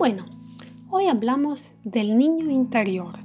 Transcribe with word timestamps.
Bueno, 0.00 0.24
hoy 0.88 1.08
hablamos 1.08 1.74
del 1.84 2.16
niño 2.16 2.48
interior. 2.50 3.18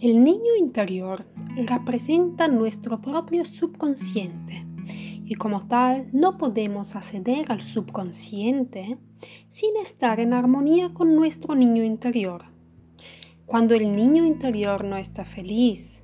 El 0.00 0.24
niño 0.24 0.56
interior 0.58 1.26
representa 1.56 2.48
nuestro 2.48 3.02
propio 3.02 3.44
subconsciente 3.44 4.64
y 5.26 5.34
como 5.34 5.68
tal 5.68 6.08
no 6.10 6.38
podemos 6.38 6.96
acceder 6.96 7.52
al 7.52 7.60
subconsciente 7.60 8.96
sin 9.50 9.76
estar 9.76 10.20
en 10.20 10.32
armonía 10.32 10.94
con 10.94 11.14
nuestro 11.14 11.54
niño 11.54 11.84
interior. 11.84 12.46
Cuando 13.44 13.74
el 13.74 13.94
niño 13.94 14.24
interior 14.24 14.84
no 14.84 14.96
está 14.96 15.26
feliz, 15.26 16.00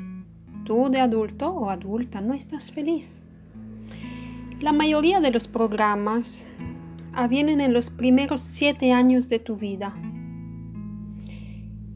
tú 0.67 0.91
de 0.91 1.01
adulto 1.01 1.49
o 1.49 1.71
adulta 1.71 2.21
no 2.21 2.35
estás 2.35 2.71
feliz. 2.71 3.23
La 4.61 4.75
mayoría 4.75 5.21
de 5.21 5.31
los 5.31 5.49
programas 5.49 6.45
avienen 7.13 7.61
en 7.61 7.73
los 7.73 7.91
primeros 7.91 8.41
siete 8.41 8.93
años 8.93 9.29
de 9.29 9.39
tu 9.39 9.57
vida. 9.57 9.95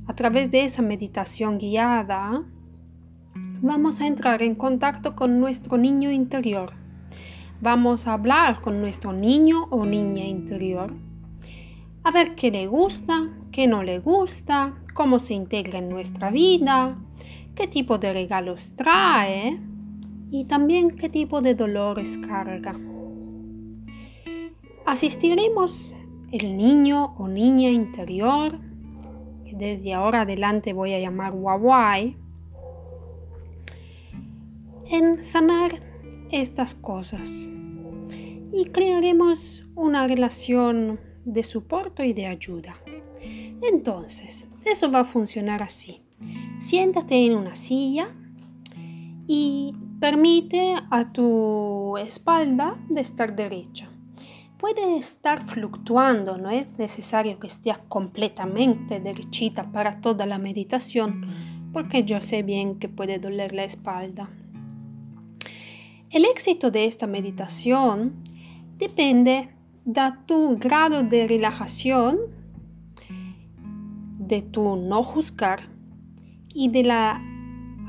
A 0.07 0.15
través 0.15 0.51
de 0.51 0.65
esa 0.65 0.83
meditación 0.83 1.59
guiada, 1.59 2.43
vamos 3.63 4.01
a 4.01 4.07
entrar 4.07 4.43
en 4.43 4.55
contacto 4.55 5.17
con 5.17 5.41
nuestro 5.41 5.79
niño 5.79 6.11
interior. 6.11 6.73
Vamos 7.61 8.07
a 8.07 8.13
hablar 8.13 8.61
con 8.61 8.81
nuestro 8.81 9.13
niño 9.13 9.65
o 9.71 9.87
niña 9.87 10.25
interior. 10.25 10.93
A 12.03 12.11
ver 12.11 12.35
qué 12.35 12.51
le 12.51 12.67
gusta, 12.67 13.31
qué 13.51 13.67
no 13.67 13.83
le 13.83 13.99
gusta, 13.99 14.75
cómo 14.93 15.19
se 15.19 15.33
integra 15.33 15.79
en 15.79 15.89
nuestra 15.89 16.31
vida, 16.31 16.99
qué 17.55 17.67
tipo 17.67 17.97
de 17.97 18.13
regalos 18.13 18.75
trae 18.77 19.59
y 20.31 20.45
también 20.45 20.91
qué 20.91 21.09
tipo 21.09 21.41
de 21.41 21.55
dolores 21.55 22.19
carga. 22.19 22.79
Asistiremos 24.87 25.95
el 26.31 26.57
niño 26.57 27.15
o 27.17 27.29
niña 27.29 27.71
interior, 27.71 28.61
que 29.45 29.55
desde 29.55 29.95
ahora 29.95 30.23
adelante 30.23 30.73
voy 30.73 30.93
a 30.93 31.01
llamar 31.01 31.35
Wawai, 31.35 32.17
en 34.87 35.25
sanar 35.25 35.81
estas 36.31 36.75
cosas 36.75 37.49
y 38.53 38.67
crearemos 38.67 39.65
una 39.75 40.07
relación 40.07 41.01
de 41.25 41.43
soporte 41.43 42.07
y 42.07 42.13
de 42.13 42.27
ayuda. 42.27 42.77
Entonces, 43.63 44.47
eso 44.65 44.91
va 44.91 45.01
a 45.01 45.05
funcionar 45.05 45.63
así. 45.63 46.03
Siéntate 46.59 47.25
en 47.25 47.37
una 47.37 47.57
silla 47.57 48.09
y 49.27 49.75
permite 49.99 50.75
a 50.91 51.13
tu 51.13 51.97
espalda 51.99 52.77
de 52.89 53.01
estar 53.01 53.35
derecha. 53.35 53.91
Puede 54.65 54.97
estar 54.97 55.43
fluctuando, 55.43 56.39
no 56.39 56.49
es 56.49 56.79
necesario 56.79 57.39
que 57.39 57.49
esté 57.49 57.71
completamente 57.87 58.99
derechita 58.99 59.71
para 59.71 60.01
toda 60.01 60.25
la 60.25 60.39
meditación, 60.39 61.27
porque 61.71 62.05
yo 62.05 62.23
sé 62.23 62.43
bien 62.43 62.79
que 62.79 62.89
puede 62.89 63.19
doler 63.19 63.53
la 63.53 63.65
espalda. 63.65 64.31
El 66.09 66.25
éxito 66.25 66.71
de 66.71 66.87
esta 66.87 67.07
meditación 67.07 68.15
depende 68.79 69.51
de 69.85 70.13
tu 70.25 70.57
grado 70.57 71.03
de 71.03 71.27
relajación, 71.27 72.17
de 74.19 74.41
tu 74.41 74.77
no 74.77 75.03
juzgar 75.03 75.69
y 76.55 76.71
de 76.71 76.85
la 76.85 77.23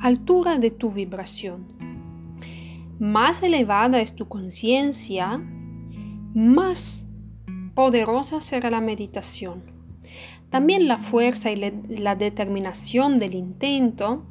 altura 0.01 0.59
de 0.59 0.71
tu 0.71 0.91
vibración. 0.91 1.67
Más 2.99 3.41
elevada 3.43 4.01
es 4.01 4.13
tu 4.13 4.27
conciencia, 4.27 5.41
más 6.35 7.05
poderosa 7.73 8.41
será 8.41 8.69
la 8.69 8.81
meditación. 8.81 9.63
También 10.49 10.87
la 10.87 10.97
fuerza 10.97 11.49
y 11.49 11.55
la 11.55 12.15
determinación 12.15 13.19
del 13.19 13.35
intento 13.35 14.25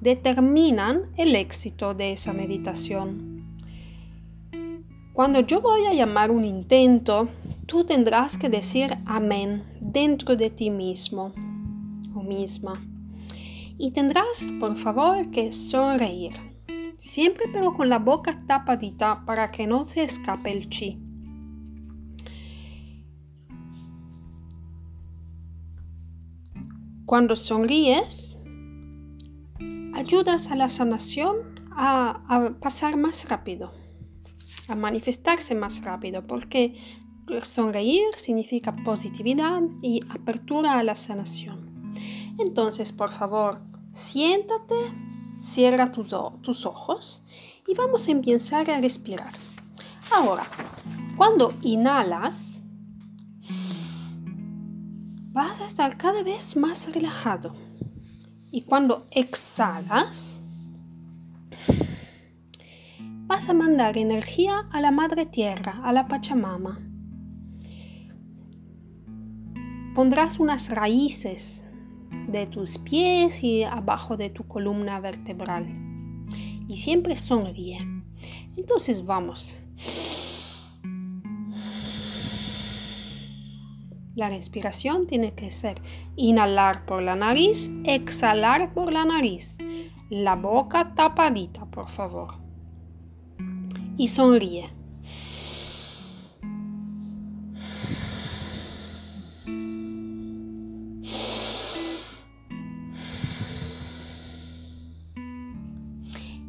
determinan 0.00 1.02
el 1.16 1.36
éxito 1.36 1.94
de 1.94 2.12
esa 2.12 2.32
meditación. 2.32 3.44
Cuando 5.12 5.40
yo 5.40 5.60
voy 5.60 5.84
a 5.84 5.92
llamar 5.92 6.30
un 6.30 6.46
intento, 6.46 7.28
tú 7.66 7.84
tendrás 7.84 8.38
que 8.38 8.48
decir 8.48 8.96
amén 9.04 9.62
dentro 9.80 10.36
de 10.36 10.48
ti 10.48 10.70
mismo 10.70 11.32
o 12.14 12.22
misma. 12.22 12.82
Y 13.76 13.90
tendrás, 13.90 14.48
por 14.58 14.76
favor, 14.76 15.30
que 15.30 15.52
sonreír. 15.52 16.32
Siempre 16.96 17.46
pero 17.52 17.74
con 17.74 17.90
la 17.90 17.98
boca 17.98 18.38
tapadita 18.46 19.24
para 19.26 19.50
que 19.50 19.66
no 19.66 19.84
se 19.84 20.02
escape 20.02 20.52
el 20.52 20.68
chi. 20.70 21.09
Cuando 27.10 27.34
sonríes, 27.34 28.38
ayudas 29.94 30.46
a 30.46 30.54
la 30.54 30.68
sanación 30.68 31.38
a, 31.72 32.22
a 32.28 32.50
pasar 32.60 32.96
más 32.96 33.28
rápido 33.28 33.72
a 34.68 34.76
manifestarse 34.76 35.56
más 35.56 35.82
rápido, 35.82 36.24
porque 36.24 36.76
sonreír 37.42 38.04
significa 38.14 38.76
positividad 38.84 39.60
y 39.82 40.02
apertura 40.08 40.78
a 40.78 40.84
la 40.84 40.94
sanación. 40.94 41.92
Entonces, 42.38 42.92
por 42.92 43.10
favor, 43.10 43.58
siéntate, 43.92 44.76
cierra 45.42 45.90
tus, 45.90 46.14
tus 46.42 46.64
ojos 46.64 47.24
y 47.66 47.74
vamos 47.74 48.06
a 48.06 48.12
empezar 48.12 48.70
a 48.70 48.80
respirar. 48.80 49.32
Ahora, 50.14 50.46
cuando 51.16 51.54
inhalas, 51.62 52.62
vas 55.32 55.60
a 55.60 55.66
estar 55.66 55.96
cada 55.96 56.22
vez 56.22 56.56
más 56.56 56.92
relajado. 56.92 57.54
Y 58.50 58.62
cuando 58.62 59.06
exhalas, 59.12 60.40
vas 63.26 63.48
a 63.48 63.54
mandar 63.54 63.96
energía 63.96 64.68
a 64.72 64.80
la 64.80 64.90
Madre 64.90 65.26
Tierra, 65.26 65.80
a 65.84 65.92
la 65.92 66.08
Pachamama. 66.08 66.80
Pondrás 69.94 70.40
unas 70.40 70.68
raíces 70.68 71.62
de 72.26 72.46
tus 72.46 72.78
pies 72.78 73.44
y 73.44 73.62
abajo 73.62 74.16
de 74.16 74.30
tu 74.30 74.46
columna 74.48 74.98
vertebral. 75.00 75.66
Y 76.68 76.78
siempre 76.78 77.16
sonríe. 77.16 77.78
Entonces 78.56 79.04
vamos. 79.04 79.56
La 84.20 84.28
respiración 84.28 85.06
tiene 85.06 85.32
que 85.32 85.50
ser 85.50 85.80
inhalar 86.14 86.84
por 86.84 87.02
la 87.02 87.16
nariz, 87.16 87.70
exhalar 87.84 88.74
por 88.74 88.92
la 88.92 89.06
nariz. 89.06 89.56
La 90.10 90.36
boca 90.36 90.92
tapadita, 90.94 91.64
por 91.64 91.88
favor 91.88 92.34
y 93.96 94.08
sonríe. 94.08 94.68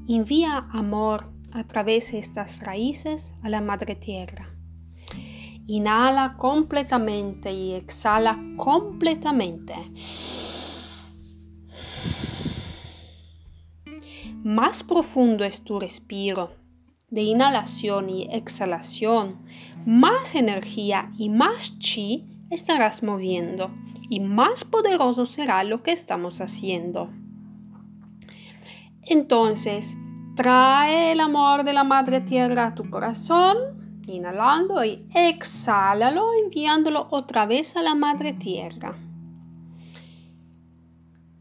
Envía 0.10 0.58
amor 0.74 1.32
a 1.54 1.64
través 1.64 2.12
de 2.12 2.20
estas 2.20 2.60
raíces 2.60 3.34
a 3.42 3.48
la 3.48 3.62
madre 3.62 3.96
tierra. 3.96 4.51
Inhala 5.68 6.36
completamente 6.38 7.52
y 7.52 7.74
exhala 7.74 8.40
completamente. 8.58 9.76
Más 14.44 14.84
profundo 14.84 15.46
es 15.46 15.64
tu 15.64 15.80
respiro 15.80 16.52
de 17.12 17.22
inhalación 17.22 18.10
y 18.10 18.28
exhalación, 18.32 19.42
más 19.86 20.34
energía 20.34 21.12
y 21.18 21.30
más 21.30 21.78
chi 21.78 22.28
estarás 22.50 23.04
moviendo 23.04 23.70
y 24.10 24.20
más 24.20 24.64
poderoso 24.64 25.26
será 25.26 25.64
lo 25.64 25.84
que 25.84 25.92
estamos 25.92 26.42
haciendo. 26.42 27.10
Entonces, 29.04 29.96
trae 30.36 31.12
el 31.12 31.20
amor 31.20 31.64
de 31.64 31.74
la 31.74 31.84
Madre 31.84 32.22
Tierra 32.22 32.68
a 32.68 32.76
tu 32.76 32.90
corazón, 32.90 33.58
inhalando 34.12 34.84
y 34.84 35.08
exhálalo, 35.14 36.34
enviándolo 36.44 37.08
otra 37.10 37.46
vez 37.46 37.76
a 37.76 37.82
la 37.82 37.96
Madre 37.96 38.34
Tierra. 38.34 38.96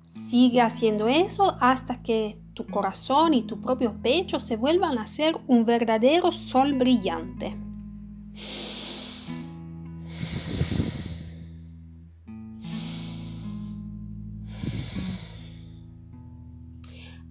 Sigue 0.06 0.61
haciendo 0.61 1.08
eso 1.08 1.56
hasta 1.61 2.02
que 2.02 2.38
tu 2.55 2.67
corazón 2.67 3.34
y 3.34 3.43
tu 3.43 3.61
propio 3.61 3.94
pecho 4.00 4.38
se 4.38 4.56
vuelvan 4.56 4.99
a 4.99 5.06
ser 5.06 5.37
un 5.46 5.64
verdadero 5.64 6.31
sol 6.32 6.75
brillante. 6.75 7.56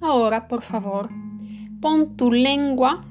Ahora, 0.01 0.47
por 0.47 0.61
favor, 0.61 1.09
pon 1.81 2.15
tu 2.15 2.31
lengua 2.31 3.05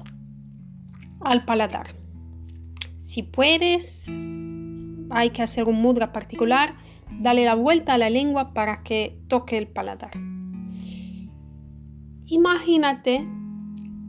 al 1.21 1.45
paladar. 1.45 1.98
Si 2.99 3.23
puedes, 3.23 4.11
hay 5.09 5.29
que 5.31 5.41
hacer 5.41 5.65
un 5.65 5.81
mudra 5.81 6.11
particular, 6.11 6.75
dale 7.19 7.45
la 7.45 7.55
vuelta 7.55 7.93
a 7.93 7.97
la 7.97 8.09
lengua 8.09 8.53
para 8.53 8.83
que 8.83 9.19
toque 9.27 9.57
el 9.57 9.67
paladar. 9.67 10.11
Imagínate 12.25 13.27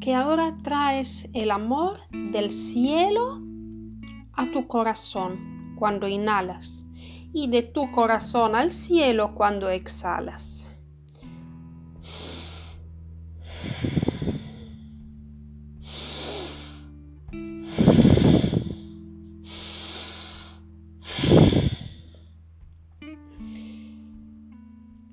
que 0.01 0.15
ahora 0.15 0.57
traes 0.63 1.31
el 1.33 1.51
amor 1.51 2.01
del 2.11 2.51
cielo 2.51 3.41
a 4.33 4.51
tu 4.51 4.67
corazón 4.67 5.75
cuando 5.79 6.09
inhalas 6.09 6.87
y 7.33 7.49
de 7.49 7.63
tu 7.63 7.91
corazón 7.93 8.55
al 8.55 8.73
cielo 8.73 9.35
cuando 9.35 9.71
exhalas. 9.71 10.60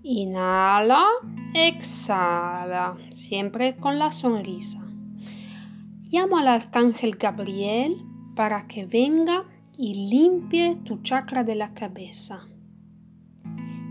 Inhala, 0.10 1.04
exhala, 1.54 2.96
siempre 3.12 3.76
con 3.76 4.00
la 4.00 4.14
sonrisa. 4.14 4.80
Llamo 6.10 6.38
al 6.38 6.48
arcángel 6.48 7.18
Gabriel 7.18 8.06
para 8.34 8.70
que 8.70 8.86
venga 8.86 9.44
y 9.78 10.10
limpie 10.10 10.78
tu 10.86 11.02
chakra 11.02 11.44
de 11.44 11.56
la 11.56 11.74
cabeza 11.74 12.48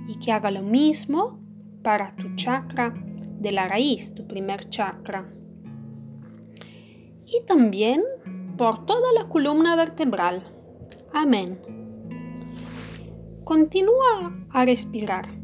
y 0.09 0.19
que 0.19 0.33
haga 0.33 0.51
lo 0.51 0.63
mismo 0.63 1.39
para 1.83 2.17
tu 2.17 2.35
chakra 2.35 2.95
de 3.39 3.53
la 3.53 3.69
raíz, 3.69 4.15
tu 4.15 4.27
primer 4.27 4.71
chakra. 4.71 5.31
Y 7.27 7.45
también 7.47 8.03
por 8.57 8.87
toda 8.87 9.13
la 9.13 9.29
columna 9.29 9.77
vertebral. 9.77 10.43
Amén. 11.13 11.61
Continúa 13.45 14.35
a 14.49 14.65
respirar. 14.65 15.36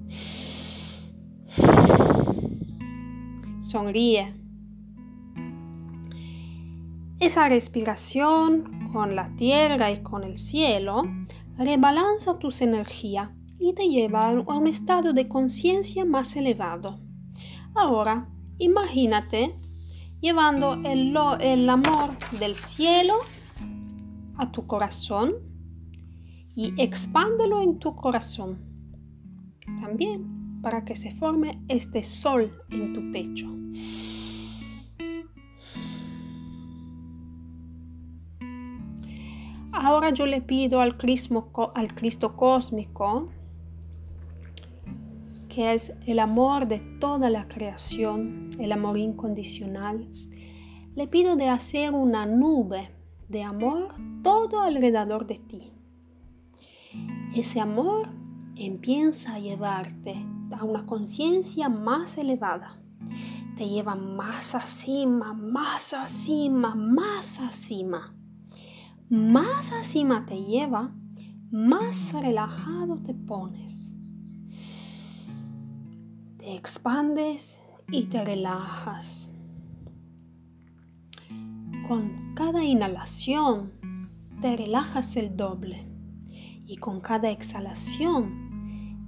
Sonríe. 3.73 4.35
Esa 7.21 7.49
respiración 7.49 8.91
con 8.93 9.17
la 9.17 9.35
tierra 9.37 9.91
y 9.91 10.03
con 10.03 10.25
el 10.25 10.37
cielo 10.37 11.05
rebalanza 11.57 12.39
tus 12.39 12.61
energías 12.61 13.31
y 13.59 13.73
te 13.73 13.89
lleva 13.89 14.29
a 14.29 14.33
un 14.33 14.67
estado 14.67 15.15
de 15.15 15.27
conciencia 15.27 16.05
más 16.05 16.37
elevado. 16.37 17.01
Ahora, 17.75 18.29
imagínate 18.59 19.57
llevando 20.21 20.75
el, 20.85 21.17
el 21.41 21.71
amor 21.71 22.11
del 22.39 22.57
cielo 22.57 23.15
a 24.37 24.53
tu 24.53 24.67
corazón 24.67 25.33
y 26.55 26.75
expándelo 26.77 27.63
en 27.63 27.79
tu 27.79 27.97
corazón. 27.97 28.59
También 29.81 30.32
para 30.63 30.85
que 30.85 30.95
se 30.95 31.11
forme 31.11 31.61
este 31.69 32.03
sol 32.03 32.53
en 32.71 32.95
tu 32.95 33.13
pecho. 33.13 33.49
Ahora 39.73 40.11
yo 40.11 40.27
le 40.27 40.41
pido 40.41 40.81
al 40.81 40.97
Cristo, 40.97 41.73
al 41.75 41.95
Cristo 41.95 42.37
cósmico, 42.37 43.31
que 45.49 45.75
es 45.75 45.93
el 46.07 46.19
amor 46.19 46.69
de 46.69 46.79
toda 47.01 47.29
la 47.29 47.49
creación, 47.49 48.51
el 48.59 48.71
amor 48.73 48.97
incondicional, 48.97 50.09
le 50.95 51.07
pido 51.09 51.37
de 51.37 51.49
hacer 51.49 51.93
una 51.93 52.27
nube 52.27 52.91
de 53.29 53.43
amor 53.43 53.95
todo 54.23 54.61
alrededor 54.61 55.27
de 55.27 55.39
ti. 55.39 55.73
Ese 57.35 57.61
amor 57.61 58.09
empieza 58.57 59.35
a 59.35 59.39
llevarte 59.41 60.25
a 60.53 60.65
una 60.65 60.87
conciencia 60.87 61.69
más 61.69 62.19
elevada. 62.19 62.77
Te 63.57 63.69
lleva 63.69 63.95
más 63.95 64.55
acima, 64.55 65.33
más 65.33 65.95
acima, 65.95 66.75
más 66.75 67.39
acima. 67.41 68.15
Más 69.09 69.73
acima 69.73 70.25
te 70.25 70.43
lleva, 70.43 70.95
más 71.51 72.13
relajado 72.13 72.99
te 72.99 73.13
pones. 73.13 73.95
Te 76.39 76.57
expandes 76.57 77.59
y 77.91 78.05
te 78.05 78.25
relajas. 78.25 79.31
Con 81.87 82.33
cada 82.35 82.65
inhalación 82.65 83.73
te 84.41 84.57
relajas 84.57 85.17
el 85.17 85.37
doble 85.37 85.87
y 86.67 86.77
con 86.77 87.01
cada 87.01 87.31
exhalación 87.31 88.52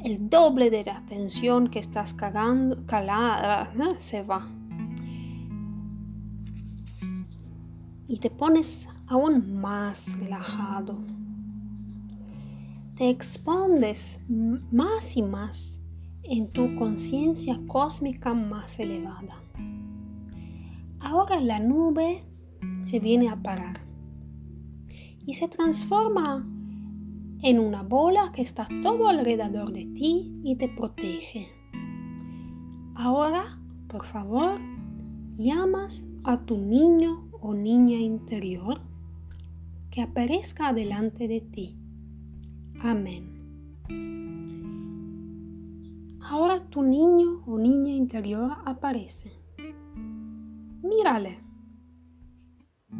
el 0.05 0.29
doble 0.29 0.69
de 0.69 0.85
la 0.85 1.01
tensión 1.06 1.69
que 1.69 1.79
estás 1.79 2.12
cagando, 2.12 2.85
calada, 2.85 3.73
se 3.99 4.23
va. 4.23 4.47
Y 8.06 8.19
te 8.19 8.29
pones 8.29 8.87
aún 9.06 9.61
más 9.61 10.17
relajado. 10.21 10.99
Te 12.97 13.09
expandes 13.09 14.21
más 14.29 15.17
y 15.17 15.23
más 15.23 15.81
en 16.23 16.53
tu 16.53 16.77
conciencia 16.77 17.59
cósmica 17.67 18.35
más 18.35 18.79
elevada. 18.79 19.37
Ahora 21.01 21.41
la 21.41 21.61
nube 21.61 22.23
se 22.85 23.01
viene 23.01 23.31
a 23.31 23.43
parar 23.43 23.81
y 25.27 25.33
se 25.33 25.49
transforma 25.49 26.47
en 27.44 27.58
una 27.58 27.82
bola 27.82 28.32
que 28.35 28.41
está 28.41 28.67
todo 28.82 29.06
alrededor 29.06 29.70
de 29.70 29.85
ti 29.85 30.41
y 30.43 30.56
te 30.56 30.67
protege. 30.67 31.46
Ahora, 32.94 33.61
por 33.87 34.06
favor, 34.06 34.58
llamas 35.37 36.08
a 36.25 36.41
tu 36.46 36.56
niño 36.56 37.29
o 37.43 37.52
niña 37.52 37.99
interior 37.99 38.81
que 39.91 40.00
aparezca 40.00 40.73
delante 40.73 41.29
de 41.29 41.43
ti. 41.43 41.79
Amén. 42.81 43.35
Ahora 46.23 46.64
tu 46.70 46.82
niño 46.82 47.43
o 47.46 47.58
niña 47.58 47.93
interior 47.93 48.52
aparece. 48.64 49.32
Mírale. 50.82 51.41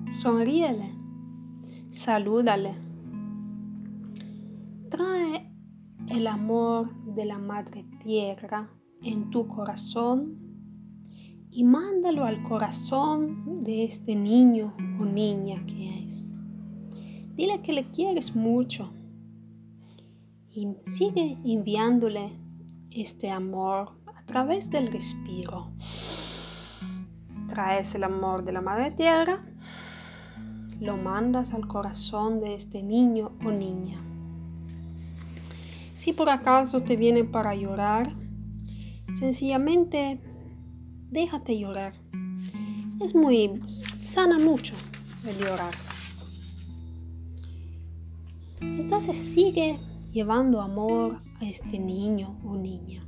Sonríele. 0.07 0.93
Salúdale 1.89 2.84
Trae 4.97 5.51
el 6.07 6.29
amor 6.29 6.95
de 7.17 7.25
la 7.25 7.37
Madre 7.37 7.85
Tierra 8.01 8.71
en 9.03 9.29
tu 9.31 9.49
corazón 9.49 10.39
y 11.51 11.65
mándalo 11.65 12.23
al 12.23 12.45
corazón 12.45 13.59
de 13.65 13.83
este 13.83 14.15
niño 14.15 14.73
o 15.01 15.05
niña 15.05 15.67
que 15.67 16.05
es. 16.05 16.33
Dile 17.35 17.61
que 17.63 17.73
le 17.73 17.91
quieres 17.91 18.37
mucho 18.37 18.93
y 20.49 20.69
sigue 20.85 21.39
enviándole 21.45 22.39
este 22.93 23.33
amor 23.33 23.99
a 24.15 24.25
través 24.27 24.71
del 24.71 24.93
respiro. 24.93 25.73
Traes 27.49 27.97
el 27.97 28.05
amor 28.05 28.45
de 28.45 28.53
la 28.53 28.61
Madre 28.61 28.93
Tierra, 28.93 29.45
lo 30.81 30.97
mandas 30.97 31.53
al 31.53 31.67
corazón 31.67 32.39
de 32.39 32.55
este 32.55 32.81
niño 32.85 33.33
o 33.45 33.51
niña. 33.51 34.04
Si 36.05 36.13
por 36.13 36.29
acaso 36.29 36.83
te 36.83 36.97
viene 36.97 37.25
para 37.25 37.55
llorar, 37.55 38.15
sencillamente 39.15 40.21
déjate 41.11 41.59
llorar. 41.59 41.95
Es 43.01 43.15
muy 43.15 43.63
sana 44.03 44.39
mucho 44.39 44.75
el 45.27 45.39
llorar. 45.39 45.73
Entonces 48.61 49.17
sigue 49.17 49.79
llevando 50.13 50.61
amor 50.61 51.23
a 51.41 51.47
este 51.47 51.79
niño 51.79 52.39
o 52.45 52.55
niña. 52.55 53.03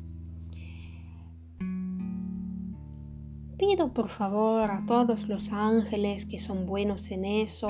Pido 3.58 3.92
por 3.92 4.08
favor 4.08 4.70
a 4.70 4.86
todos 4.86 5.28
los 5.28 5.52
ángeles 5.52 6.24
que 6.24 6.38
son 6.38 6.64
buenos 6.64 7.10
en 7.10 7.26
eso 7.26 7.68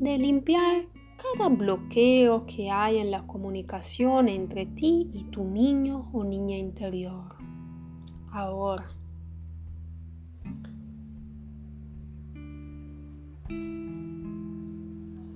de 0.00 0.16
limpiar 0.16 0.84
cada 1.18 1.48
bloqueo 1.48 2.46
que 2.46 2.70
hay 2.70 2.98
en 2.98 3.10
la 3.10 3.26
comunicación 3.26 4.28
entre 4.28 4.66
ti 4.66 5.10
y 5.12 5.24
tu 5.24 5.44
niño 5.44 6.08
o 6.12 6.22
niña 6.24 6.56
interior. 6.56 7.34
Ahora. 8.30 8.88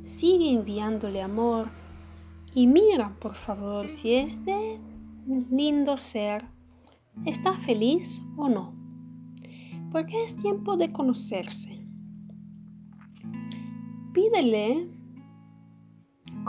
Sigue 0.04 0.52
enviándole 0.52 1.20
amor 1.20 1.68
y 2.54 2.68
mira 2.68 3.16
por 3.18 3.34
favor 3.34 3.88
si 3.88 4.14
este 4.14 4.78
lindo 5.50 5.96
ser 5.96 6.44
está 7.26 7.54
feliz 7.54 8.22
o 8.36 8.48
no. 8.48 8.72
Porque 9.90 10.24
es 10.24 10.36
tiempo 10.36 10.76
de 10.76 10.92
conocerse. 10.92 11.84
Pídele 14.12 15.01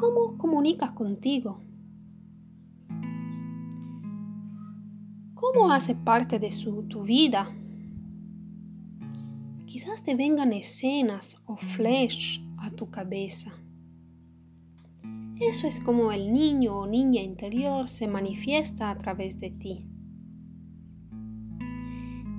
¿Cómo 0.03 0.37
comunicas 0.37 0.91
contigo? 0.91 1.61
¿Cómo 5.33 5.71
hace 5.71 5.95
parte 5.95 6.39
de 6.39 6.51
su, 6.51 6.83
tu 6.89 7.03
vida? 7.03 7.55
Quizás 9.65 10.03
te 10.03 10.15
vengan 10.15 10.51
escenas 10.51 11.37
o 11.45 11.55
flash 11.55 12.41
a 12.57 12.69
tu 12.71 12.91
cabeza. 12.91 13.53
Eso 15.39 15.67
es 15.67 15.79
como 15.79 16.11
el 16.11 16.33
niño 16.33 16.79
o 16.79 16.85
niña 16.85 17.21
interior 17.21 17.87
se 17.87 18.05
manifiesta 18.05 18.89
a 18.89 18.97
través 18.97 19.39
de 19.39 19.51
ti. 19.51 19.87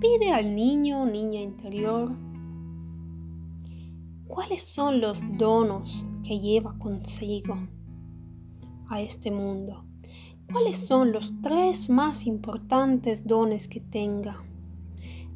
Pide 0.03 0.33
al 0.33 0.55
niño 0.55 1.01
o 1.01 1.07
niña 1.07 1.41
interior 1.41 2.15
cuáles 4.27 4.63
son 4.63 5.01
los 5.01 5.23
donos 5.39 6.05
que 6.25 6.41
lleva 6.41 6.77
consigo 6.79 7.57
a 8.89 9.01
este 9.01 9.31
mundo. 9.31 9.85
¿Cuáles 10.51 10.77
son 10.77 11.13
los 11.13 11.41
tres 11.43 11.89
más 11.89 12.27
importantes 12.27 13.27
dones 13.27 13.69
que 13.69 13.81
tenga? 13.81 14.43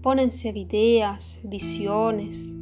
Pueden 0.03 0.33
ser 0.33 0.57
ideas, 0.57 1.41
visiones. 1.45 2.55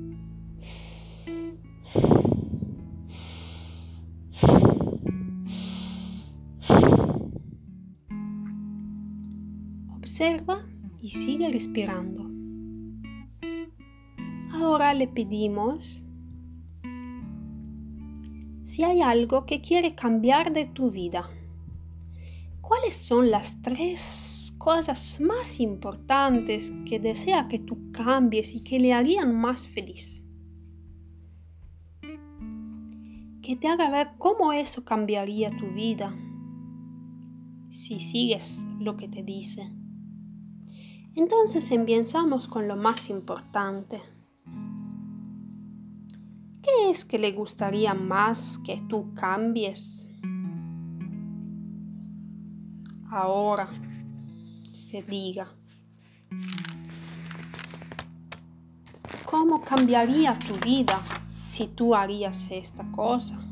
Observa 9.96 10.64
y 11.02 11.08
sigue 11.10 11.50
respirando. 11.50 12.30
Ahora 14.52 14.94
le 14.94 15.08
pedimos 15.08 16.05
si 18.66 18.82
hay 18.82 19.00
algo 19.00 19.46
que 19.46 19.60
quiere 19.60 19.94
cambiar 19.94 20.52
de 20.52 20.66
tu 20.66 20.90
vida. 20.90 21.30
¿Cuáles 22.60 22.96
son 22.96 23.30
las 23.30 23.62
tres 23.62 24.52
cosas 24.58 25.20
más 25.20 25.60
importantes 25.60 26.72
que 26.84 26.98
desea 26.98 27.46
que 27.46 27.60
tú 27.60 27.92
cambies 27.92 28.56
y 28.56 28.64
que 28.64 28.80
le 28.80 28.92
harían 28.92 29.40
más 29.40 29.68
feliz? 29.68 30.26
Que 33.40 33.54
te 33.54 33.68
haga 33.68 33.88
ver 33.88 34.10
cómo 34.18 34.52
eso 34.52 34.84
cambiaría 34.84 35.56
tu 35.56 35.68
vida 35.68 36.12
si 37.70 38.00
sigues 38.00 38.66
lo 38.80 38.96
que 38.96 39.06
te 39.06 39.22
dice. 39.22 39.70
Entonces 41.14 41.70
empezamos 41.70 42.48
con 42.48 42.66
lo 42.66 42.74
más 42.74 43.10
importante. 43.10 44.00
¿Qué 46.96 47.00
es 47.00 47.04
que 47.04 47.18
le 47.18 47.32
gustaría 47.32 47.92
más 47.92 48.56
que 48.56 48.80
tú 48.88 49.12
cambies? 49.12 50.06
Ahora 53.10 53.68
se 54.72 55.02
diga. 55.02 55.46
¿Cómo 59.26 59.60
cambiaría 59.60 60.38
tu 60.38 60.54
vida 60.64 60.98
si 61.38 61.68
tú 61.68 61.94
harías 61.94 62.50
esta 62.50 62.90
cosa? 62.92 63.44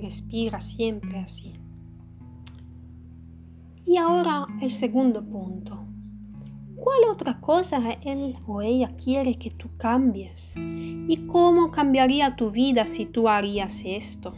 Respira 0.00 0.60
siempre 0.60 1.20
así. 1.20 1.55
Y 3.96 3.98
ahora 3.98 4.46
el 4.60 4.72
segundo 4.72 5.24
punto. 5.24 5.86
¿Cuál 6.76 7.04
otra 7.10 7.40
cosa 7.40 7.92
él 8.02 8.36
o 8.46 8.60
ella 8.60 8.94
quiere 8.94 9.38
que 9.38 9.50
tú 9.50 9.74
cambies? 9.78 10.52
¿Y 10.54 11.26
cómo 11.26 11.70
cambiaría 11.70 12.36
tu 12.36 12.50
vida 12.50 12.86
si 12.86 13.06
tú 13.06 13.26
harías 13.26 13.80
esto? 13.86 14.34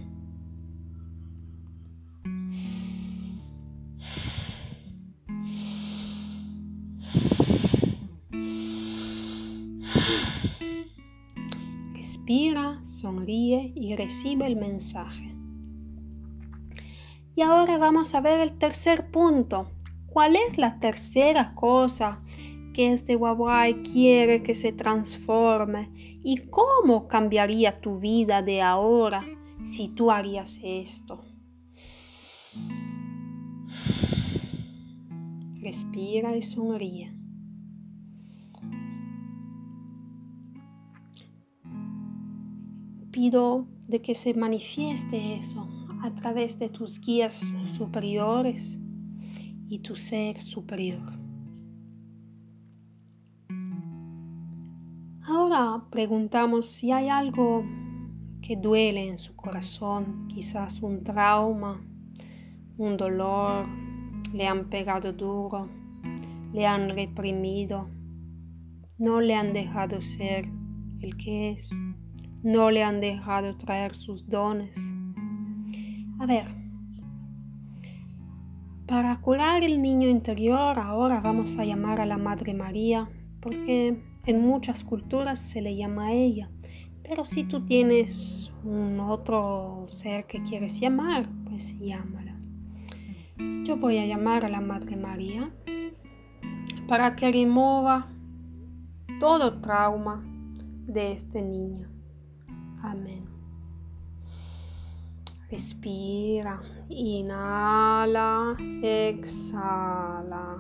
Respira, 11.95 12.79
sonríe 12.85 13.73
y 13.75 13.97
recibe 13.97 14.47
el 14.47 14.55
mensaje. 14.55 15.38
Y 17.39 17.43
ahora 17.43 17.79
vamos 17.79 18.17
a 18.17 18.21
ver 18.21 18.41
el 18.41 18.59
tercer 18.59 19.13
punto. 19.13 19.71
¿Cuál 20.09 20.35
es 20.35 20.59
la 20.59 20.81
tercera 20.81 21.55
cosa 21.55 22.21
que 22.75 22.93
este 22.93 23.15
Wabai 23.15 23.85
quiere 23.85 24.43
que 24.43 24.57
se 24.57 24.73
transforme? 24.73 25.89
¿Y 26.25 26.49
cómo 26.49 27.07
cambiaría 27.07 27.81
tu 27.81 27.97
vida 27.97 28.43
de 28.43 28.61
ahora 28.61 29.25
si 29.63 29.87
tú 29.87 30.11
harías 30.11 30.59
esto? 30.65 31.25
Respira 35.61 36.37
y 36.37 36.43
sonríe. 36.43 37.17
Pido 43.13 43.69
de 43.87 44.03
que 44.03 44.17
se 44.17 44.35
manifieste 44.35 45.37
eso 45.37 45.78
a 46.03 46.15
través 46.15 46.59
de 46.59 46.69
tus 46.69 47.01
guías 47.01 47.55
superiores 47.67 48.81
y 49.69 49.81
tu 49.81 49.97
ser 49.97 50.41
superior. 50.41 51.13
Ahora 55.23 55.85
preguntamos 55.91 56.67
si 56.69 56.91
hay 56.93 57.09
algo 57.09 57.65
que 58.41 58.57
duele 58.57 59.09
en 59.09 59.19
su 59.19 59.35
corazón, 59.37 60.27
quizás 60.29 60.81
un 60.83 61.03
trauma, 61.03 61.85
un 62.79 62.97
dolor, 62.97 63.67
le 64.33 64.47
han 64.47 64.71
pegado 64.71 65.13
duro, 65.13 65.65
le 66.53 66.67
han 66.67 66.89
reprimido, 66.91 67.91
no 68.97 69.21
le 69.21 69.35
han 69.35 69.53
dejado 69.53 70.01
ser 70.01 70.49
el 71.01 71.17
que 71.17 71.51
es, 71.51 71.71
no 72.43 72.71
le 72.71 72.85
han 72.85 73.01
dejado 73.01 73.57
traer 73.57 73.95
sus 73.95 74.27
dones 74.29 74.95
a 76.19 76.27
ver, 76.27 76.47
para 78.87 79.21
curar 79.21 79.63
el 79.63 79.83
niño 79.83 80.09
interior 80.09 80.79
ahora 80.79 81.21
vamos 81.21 81.57
a 81.59 81.65
llamar 81.65 82.01
a 82.01 82.07
la 82.07 82.19
Madre 82.19 82.55
María, 82.55 83.09
porque 83.41 84.03
en 84.25 84.41
muchas 84.41 84.83
culturas 84.83 85.39
se 85.39 85.63
le 85.63 85.77
llama 85.77 86.07
a 86.07 86.13
ella. 86.13 86.51
Pero 87.03 87.25
si 87.25 87.45
tú 87.45 87.65
tienes 87.65 88.53
un 88.65 88.99
otro 89.01 89.87
ser 89.89 90.27
que 90.27 90.43
quieres 90.43 90.81
llamar, 90.81 91.29
pues 91.45 91.79
llámala. 91.79 92.39
Yo 93.65 93.77
voy 93.77 93.99
a 93.99 94.07
llamar 94.07 94.45
a 94.45 94.49
la 94.49 94.61
Madre 94.61 94.97
María 94.97 95.51
para 96.89 97.15
que 97.15 97.31
remueva 97.31 98.09
todo 99.21 99.61
trauma 99.61 100.25
de 100.87 101.13
este 101.13 101.43
niño. 101.43 101.89
Amén. 102.83 103.28
Respira, 105.51 106.61
inhala, 106.91 108.55
exhala. 108.83 110.59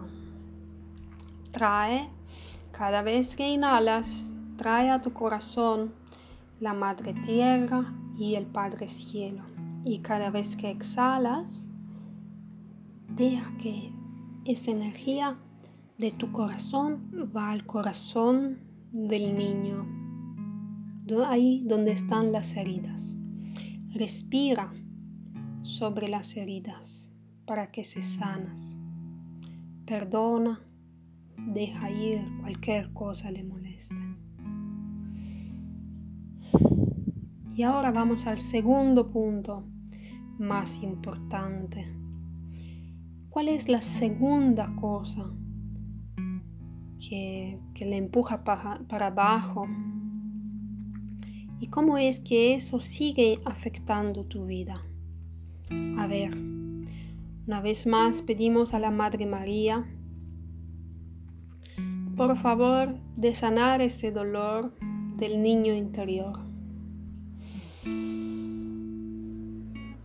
Trae, 1.50 2.09
cada 2.73 3.02
vez 3.02 3.37
que 3.37 3.49
inhalas, 3.49 4.30
trae 4.57 4.88
a 4.90 5.02
tu 5.02 5.12
corazón 5.12 5.92
la 6.59 6.73
Madre 6.73 7.12
Tierra 7.12 7.92
y 8.16 8.37
el 8.37 8.47
Padre 8.47 8.88
Cielo. 8.88 9.42
Y 9.85 9.99
cada 9.99 10.30
vez 10.30 10.57
que 10.57 10.71
exhalas, 10.71 11.66
deja 13.09 13.57
que 13.59 13.92
esa 14.47 14.71
energía 14.71 15.37
de 15.99 16.12
tu 16.12 16.33
corazón 16.33 17.30
va 17.37 17.50
al 17.50 17.66
corazón 17.66 18.61
del 18.90 19.37
niño, 19.37 19.87
ahí 21.26 21.62
donde 21.66 21.92
están 21.92 22.33
las 22.33 22.57
heridas. 22.57 23.18
Respira 23.95 24.73
sobre 25.62 26.09
las 26.09 26.37
heridas 26.37 27.11
para 27.47 27.71
que 27.71 27.85
se 27.85 28.02
sanas. 28.02 28.78
Perdona, 29.87 30.61
deja 31.37 31.90
ir 31.90 32.23
cualquier 32.40 32.92
cosa 32.92 33.30
le 33.30 33.45
moleste. 33.45 33.97
Y 37.54 37.62
ahora 37.62 37.90
vamos 37.90 38.26
al 38.26 38.38
segundo 38.38 39.11
punto 39.11 39.64
más 40.38 40.83
importante. 40.83 41.92
¿Cuál 43.30 43.49
es 43.49 43.68
la 43.68 43.80
segunda 43.80 44.75
cosa 44.76 45.25
que, 46.99 47.59
le 47.75 47.97
empuja 47.97 48.45
para, 48.45 48.80
para 48.88 49.07
abajo 49.07 49.66
y 51.60 51.68
cómo 51.68 51.98
es 51.98 52.20
que 52.20 52.54
eso 52.54 52.80
sigue 52.80 53.40
afectando 53.44 54.24
tu 54.24 54.46
vida. 54.46 54.82
A 55.98 56.06
ver, 56.06 56.36
una 57.46 57.60
vez 57.60 57.86
más 57.86 58.22
pedimos 58.22 58.74
a 58.74 58.78
la 58.78 58.90
Madre 58.90 59.26
María 59.26 59.86
por 62.18 62.36
favor, 62.36 62.96
de 63.14 63.32
sanar 63.32 63.80
ese 63.80 64.10
dolor 64.10 64.72
del 65.16 65.40
niño 65.40 65.72
interior. 65.72 66.40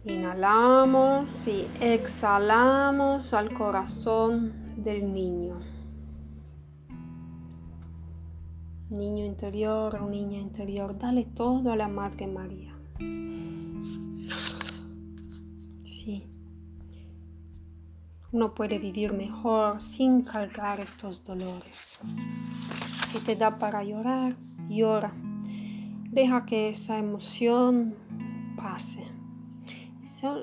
Inhalamos 0.05 1.47
y 1.47 1.67
exhalamos 1.81 3.33
al 3.33 3.51
corazón 3.51 4.53
del 4.77 5.11
niño. 5.11 5.72
Niño 8.93 9.25
interior 9.25 9.95
o 9.95 10.07
niña 10.07 10.37
interior, 10.37 10.95
dale 10.95 11.25
todo 11.25 11.71
a 11.71 11.75
la 11.75 11.87
Madre 11.87 12.27
María. 12.27 12.75
Sí. 15.83 16.27
Uno 18.31 18.53
puede 18.53 18.77
vivir 18.77 19.11
mejor 19.11 19.81
sin 19.81 20.21
cargar 20.21 20.79
estos 20.79 21.23
dolores. 21.23 21.99
Si 23.07 23.17
te 23.17 23.35
da 23.35 23.57
para 23.57 23.83
llorar, 23.83 24.35
llora. 24.69 25.11
Deja 26.11 26.45
que 26.45 26.69
esa 26.69 26.99
emoción 26.99 27.95
pase. 28.55 29.03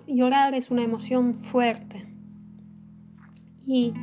Llorar 0.09 0.55
es 0.55 0.73
una 0.73 0.83
emoción 0.83 1.39
fuerte 1.39 2.13
y 3.65 3.95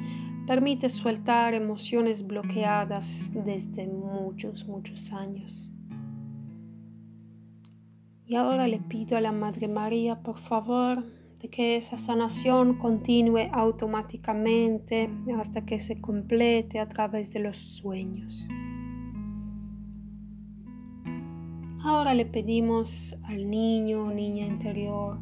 permite 0.47 0.89
soltar 0.89 1.53
emociones 1.53 2.25
bloqueadas 2.25 3.29
desde 3.33 3.85
muchos, 3.85 4.65
muchos 4.65 5.11
años. 5.11 5.69
Y 8.25 8.35
ahora 8.35 8.67
le 8.67 8.79
pido 8.79 9.17
a 9.17 9.21
la 9.21 9.33
Madre 9.33 9.67
María, 9.67 10.21
por 10.21 10.37
favor, 10.37 11.03
de 11.41 11.49
que 11.49 11.75
esa 11.75 11.97
sanación 11.97 12.77
continúe 12.77 13.49
automáticamente 13.51 15.09
hasta 15.37 15.65
que 15.65 15.81
se 15.81 15.99
complete 15.99 16.79
a 16.79 16.87
través 16.87 17.31
de 17.33 17.39
los 17.39 17.57
sueños. 17.57 18.47
Ahora 21.83 22.13
le 22.13 22.25
pedimos 22.25 23.17
al 23.23 23.49
niño 23.49 24.03
o 24.03 24.13
niña 24.13 24.45
interior 24.45 25.19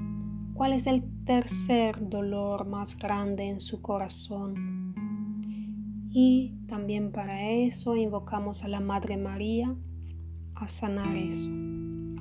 cuál 0.54 0.74
es 0.74 0.88
el 0.88 1.04
tercer 1.26 2.10
dolor 2.10 2.68
más 2.68 2.98
grande 2.98 3.44
en 3.44 3.60
su 3.60 3.82
corazón. 3.82 4.85
Y 6.18 6.54
también 6.68 7.12
para 7.12 7.44
eso 7.44 7.98
invocamos 7.98 8.64
a 8.64 8.70
la 8.70 8.80
Madre 8.80 9.18
María 9.18 9.76
a 10.56 10.66
sanar 10.70 11.14
eso. 11.14 11.50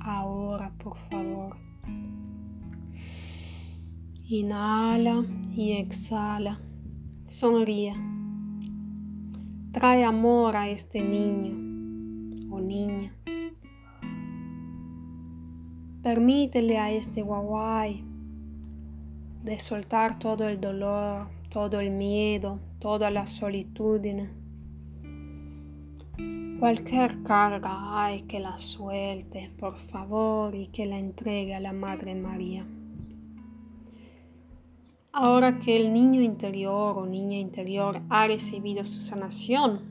Ahora, 0.01 0.73
por 0.83 0.97
favor. 0.97 1.55
Inhala 4.27 5.23
y 5.55 5.71
exhala. 5.71 6.59
Sonríe. 7.23 7.95
Trae 9.71 10.03
amor 10.03 10.57
a 10.57 10.67
este 10.67 11.01
niño 11.01 11.53
o 12.53 12.59
niña. 12.59 13.15
Permítele 16.03 16.79
a 16.79 16.91
este 16.91 17.21
guaguay 17.21 18.03
de 19.45 19.57
soltar 19.61 20.19
todo 20.19 20.49
el 20.49 20.59
dolor, 20.59 21.27
todo 21.49 21.79
el 21.79 21.91
miedo, 21.91 22.59
toda 22.85 23.09
la 23.09 23.25
solitud. 23.25 23.99
Cualquier 26.59 27.23
carga 27.23 27.99
hay 27.99 28.21
que 28.27 28.39
la 28.39 28.59
suelte, 28.59 29.51
por 29.57 29.77
favor, 29.77 30.53
y 30.53 30.67
que 30.67 30.85
la 30.85 30.99
entregue 30.99 31.55
a 31.55 31.59
la 31.59 31.73
Madre 31.73 32.13
María. 32.13 32.63
Ahora 35.11 35.57
que 35.57 35.77
el 35.77 35.93
niño 35.93 36.21
interior 36.21 36.95
o 36.99 37.07
niña 37.07 37.39
interior 37.39 38.03
ha 38.11 38.27
recibido 38.27 38.85
su 38.85 39.01
sanación, 39.01 39.81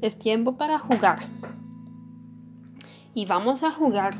es 0.00 0.18
tiempo 0.18 0.56
para 0.56 0.78
jugar. 0.78 1.28
Y 3.12 3.26
vamos 3.26 3.62
a 3.64 3.70
jugar 3.70 4.16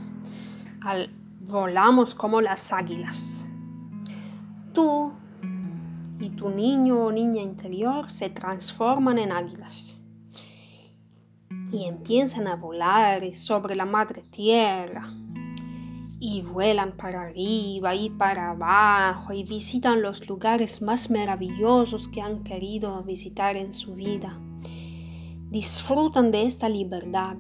al 0.83 1.09
volamos 1.41 2.15
como 2.15 2.43
las 2.43 2.71
águilas. 2.71 3.47
Tú 4.75 5.15
y 6.21 6.31
tu 6.31 6.51
niño 6.51 7.07
o 7.07 7.13
niña 7.13 7.43
interior 7.43 8.11
se 8.11 8.29
transforman 8.29 9.19
en 9.19 9.33
águilas 9.33 9.99
y 11.73 11.85
empiezan 11.85 12.47
a 12.47 12.57
volar 12.57 13.35
sobre 13.35 13.75
la 13.75 13.87
madre 13.87 14.23
tierra 14.23 15.13
y 16.19 16.43
vuelan 16.43 16.97
para 16.97 17.23
arriba 17.23 17.95
y 17.95 18.11
para 18.11 18.51
abajo 18.51 19.33
y 19.33 19.43
visitan 19.45 20.03
los 20.03 20.29
lugares 20.29 20.83
más 20.83 21.11
maravillosos 21.11 22.09
que 22.09 22.21
han 22.21 22.45
querido 22.45 23.03
visitar 23.03 23.57
en 23.57 23.73
su 23.73 23.95
vida. 23.95 24.39
Disfrutan 25.49 26.31
de 26.31 26.45
esta 26.45 26.69
libertad 26.69 27.39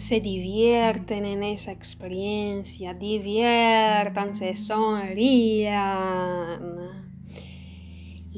se 0.00 0.18
divierten 0.18 1.26
en 1.26 1.42
esa 1.42 1.72
experiencia, 1.72 2.94
diviértanse, 2.94 4.56
sonrían. 4.56 6.00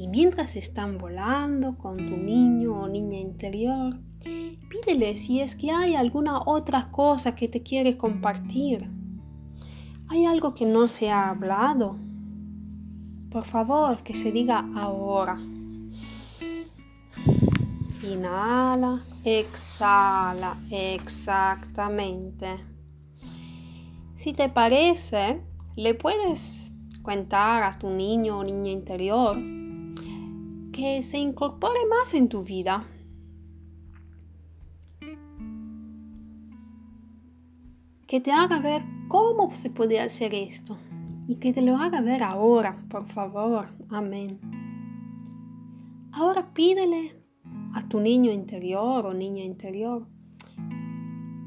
Y 0.03 0.07
mientras 0.09 0.57
están 0.57 0.97
volando 0.97 1.77
con 1.77 1.95
tu 1.95 2.17
niño 2.17 2.73
o 2.73 2.89
niña 2.89 3.19
interior, 3.19 4.01
pídele 4.67 5.15
si 5.15 5.39
es 5.39 5.55
que 5.55 5.71
hay 5.71 5.95
alguna 5.95 6.41
otra 6.45 6.89
cosa 6.91 7.35
que 7.35 7.47
te 7.47 7.63
quiere 7.63 7.95
compartir. 7.97 8.89
¿Hay 10.09 10.25
algo 10.25 10.53
que 10.55 10.65
no 10.65 10.89
se 10.89 11.09
ha 11.09 11.29
hablado? 11.29 11.95
Por 13.31 13.45
favor, 13.45 14.03
que 14.03 14.13
se 14.13 14.33
diga 14.33 14.69
ahora. 14.75 15.39
Inhala, 18.03 18.99
exhala, 19.23 20.57
exactamente. 20.69 22.57
Si 24.15 24.33
te 24.33 24.49
parece, 24.49 25.39
le 25.77 25.93
puedes 25.93 26.73
contar 27.01 27.63
a 27.63 27.79
tu 27.79 27.89
niño 27.89 28.39
o 28.39 28.43
niña 28.43 28.69
interior 28.69 29.62
que 30.73 31.03
se 31.03 31.19
incorpore 31.19 31.85
más 31.87 32.13
en 32.15 32.27
tu 32.27 32.43
vida. 32.43 32.83
Que 38.07 38.19
te 38.19 38.31
haga 38.31 38.59
ver 38.59 38.81
cómo 39.07 39.51
se 39.51 39.69
puede 39.69 40.01
hacer 40.01 40.33
esto 40.33 40.77
y 41.27 41.35
que 41.35 41.53
te 41.53 41.61
lo 41.61 41.77
haga 41.77 42.01
ver 42.01 42.23
ahora, 42.23 42.83
por 42.89 43.05
favor. 43.05 43.67
Amén. 43.89 44.39
Ahora 46.11 46.53
pídele 46.53 47.15
a 47.73 47.87
tu 47.87 47.99
niño 47.99 48.31
interior 48.31 49.05
o 49.05 49.13
niña 49.13 49.43
interior. 49.43 50.07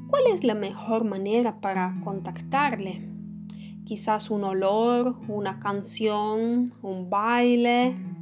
¿Cuál 0.09 0.23
es 0.33 0.45
la 0.45 0.55
mejor 0.55 1.05
manera 1.05 1.61
para 1.61 2.01
contactarle? 2.05 3.09
Quizás 3.85 4.31
un 4.31 4.45
olor, 4.45 5.17
una 5.29 5.59
canción, 5.59 6.73
un 6.83 7.11
baile. 7.11 8.16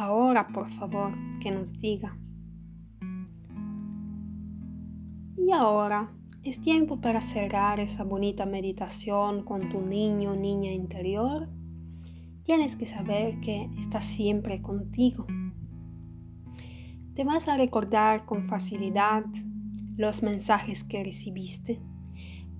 Ahora, 0.00 0.48
por 0.48 0.68
favor, 0.68 1.12
que 1.40 1.50
nos 1.50 1.78
diga. 1.78 2.16
Y 5.36 5.52
ahora 5.52 6.10
es 6.42 6.60
tiempo 6.60 7.00
para 7.00 7.20
cerrar 7.20 7.80
esa 7.80 8.04
bonita 8.04 8.46
meditación 8.46 9.44
con 9.44 9.68
tu 9.68 9.80
niño 9.80 10.32
o 10.32 10.36
niña 10.36 10.72
interior. 10.72 11.48
Tienes 12.44 12.76
que 12.76 12.86
saber 12.86 13.40
que 13.40 13.68
está 13.78 14.00
siempre 14.00 14.62
contigo 14.62 15.26
te 17.20 17.24
vas 17.24 17.48
a 17.48 17.56
recordar 17.58 18.24
con 18.24 18.44
facilidad 18.44 19.24
los 19.98 20.22
mensajes 20.22 20.84
que 20.84 21.04
recibiste. 21.04 21.78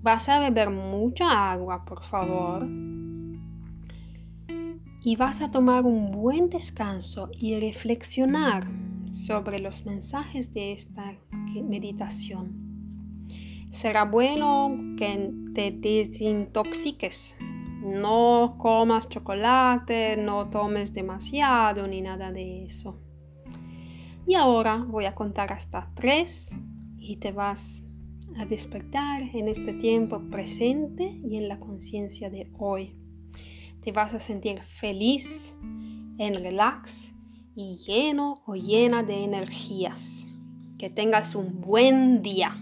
Vas 0.02 0.28
a 0.28 0.38
beber 0.38 0.68
mucha 0.68 1.50
agua, 1.50 1.86
por 1.86 2.04
favor. 2.04 2.66
Y 5.02 5.16
vas 5.16 5.40
a 5.40 5.50
tomar 5.50 5.84
un 5.84 6.10
buen 6.10 6.50
descanso 6.50 7.30
y 7.32 7.58
reflexionar 7.58 8.68
sobre 9.10 9.58
los 9.58 9.86
mensajes 9.86 10.52
de 10.52 10.72
esta 10.72 11.16
meditación. 11.64 12.70
Será 13.70 14.04
bueno 14.04 14.76
que 14.98 15.32
te 15.54 15.70
desintoxiques. 15.70 17.36
No 17.82 18.56
comas 18.58 19.08
chocolate, 19.08 20.16
no 20.16 20.50
tomes 20.50 20.92
demasiado 20.92 21.86
ni 21.86 22.02
nada 22.02 22.30
de 22.30 22.64
eso. 22.64 23.00
Y 24.26 24.34
ahora 24.34 24.76
voy 24.76 25.06
a 25.06 25.14
contar 25.14 25.52
hasta 25.52 25.90
tres 25.94 26.54
y 26.98 27.16
te 27.16 27.32
vas 27.32 27.82
a 28.36 28.44
despertar 28.44 29.22
en 29.34 29.48
este 29.48 29.72
tiempo 29.72 30.20
presente 30.30 31.04
y 31.24 31.36
en 31.36 31.48
la 31.48 31.58
conciencia 31.58 32.28
de 32.28 32.50
hoy. 32.58 32.99
Te 33.82 33.92
vas 33.92 34.12
a 34.12 34.20
sentir 34.20 34.60
feliz, 34.62 35.54
en 36.18 36.34
relax 36.34 37.14
y 37.56 37.76
lleno 37.76 38.42
o 38.46 38.54
llena 38.54 39.02
de 39.02 39.24
energías. 39.24 40.26
Que 40.78 40.90
tengas 40.90 41.34
un 41.34 41.60
buen 41.60 42.22
día. 42.22 42.56